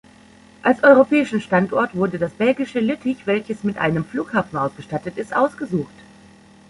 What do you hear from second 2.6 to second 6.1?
Lüttich, welches mit einem Flughafen ausgestattet ist, ausgesucht.